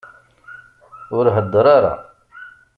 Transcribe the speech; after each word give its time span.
Ur 1.17 1.25
heddeṛ 1.35 1.65
ara! 1.77 1.93